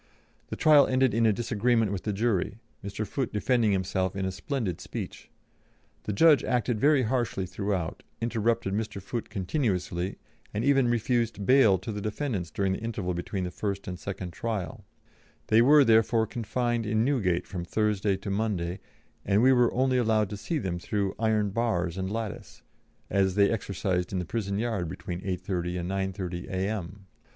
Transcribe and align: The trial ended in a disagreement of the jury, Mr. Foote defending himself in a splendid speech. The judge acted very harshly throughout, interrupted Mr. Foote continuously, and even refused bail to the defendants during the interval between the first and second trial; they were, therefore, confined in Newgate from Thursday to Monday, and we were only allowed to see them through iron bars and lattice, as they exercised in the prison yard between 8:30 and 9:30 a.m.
The 0.49 0.55
trial 0.55 0.87
ended 0.87 1.13
in 1.13 1.27
a 1.27 1.31
disagreement 1.31 1.93
of 1.93 2.01
the 2.01 2.11
jury, 2.11 2.57
Mr. 2.83 3.05
Foote 3.05 3.31
defending 3.31 3.71
himself 3.71 4.15
in 4.15 4.25
a 4.25 4.31
splendid 4.31 4.81
speech. 4.81 5.29
The 6.05 6.11
judge 6.11 6.43
acted 6.43 6.79
very 6.79 7.03
harshly 7.03 7.45
throughout, 7.45 8.01
interrupted 8.19 8.73
Mr. 8.73 8.99
Foote 8.99 9.29
continuously, 9.29 10.17
and 10.55 10.65
even 10.65 10.87
refused 10.89 11.45
bail 11.45 11.77
to 11.77 11.91
the 11.91 12.01
defendants 12.01 12.49
during 12.49 12.71
the 12.73 12.79
interval 12.79 13.13
between 13.13 13.43
the 13.43 13.51
first 13.51 13.87
and 13.87 13.99
second 13.99 14.31
trial; 14.33 14.83
they 15.49 15.61
were, 15.61 15.83
therefore, 15.85 16.25
confined 16.25 16.87
in 16.87 17.05
Newgate 17.05 17.45
from 17.45 17.63
Thursday 17.63 18.17
to 18.17 18.31
Monday, 18.31 18.79
and 19.23 19.43
we 19.43 19.53
were 19.53 19.71
only 19.71 19.99
allowed 19.99 20.31
to 20.31 20.35
see 20.37 20.57
them 20.57 20.79
through 20.79 21.13
iron 21.19 21.51
bars 21.51 21.95
and 21.95 22.09
lattice, 22.11 22.63
as 23.11 23.35
they 23.35 23.51
exercised 23.51 24.11
in 24.11 24.17
the 24.17 24.25
prison 24.25 24.57
yard 24.57 24.89
between 24.89 25.21
8:30 25.21 25.79
and 25.79 25.87
9:30 26.15 26.47
a.m. 26.49 27.05